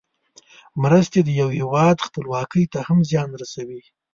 [0.83, 3.81] مرستې د یو هېواد خپلواکۍ ته هم زیان رسوي.